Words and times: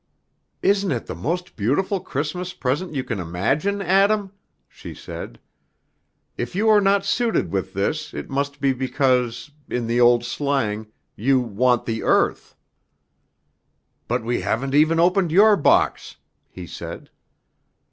"Isn't 0.63 0.91
it 0.91 1.05
the 1.05 1.13
most 1.13 1.55
beautiful 1.55 1.99
Christmas 1.99 2.53
present 2.53 2.95
you 2.95 3.03
can 3.03 3.19
imagine, 3.19 3.83
Adam?" 3.83 4.31
she 4.67 4.95
said. 4.95 5.37
"If 6.37 6.55
you 6.55 6.69
are 6.69 6.81
not 6.81 7.05
suited 7.05 7.51
with 7.51 7.73
this 7.75 8.11
it 8.11 8.27
must 8.27 8.59
be 8.59 8.73
because, 8.73 9.51
in 9.69 9.85
the 9.85 10.01
old 10.01 10.25
slang, 10.25 10.87
you 11.15 11.39
'want 11.39 11.85
the 11.85 12.01
earth.'" 12.01 12.55
"But 14.07 14.23
we 14.23 14.41
haven't 14.41 14.73
even 14.73 14.99
opened 14.99 15.31
your 15.31 15.55
box," 15.55 16.15
he 16.49 16.65
said. 16.65 17.11